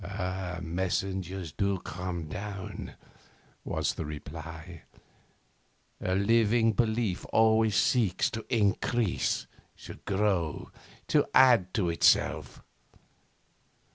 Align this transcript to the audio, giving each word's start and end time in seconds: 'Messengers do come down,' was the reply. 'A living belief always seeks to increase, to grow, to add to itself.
'Messengers 0.61 1.51
do 1.51 1.77
come 1.77 2.25
down,' 2.25 2.95
was 3.63 3.93
the 3.93 4.03
reply. 4.03 4.81
'A 6.03 6.15
living 6.15 6.71
belief 6.73 7.23
always 7.31 7.75
seeks 7.75 8.31
to 8.31 8.43
increase, 8.49 9.45
to 9.83 9.99
grow, 10.05 10.71
to 11.07 11.23
add 11.35 11.71
to 11.75 11.89
itself. 11.89 12.63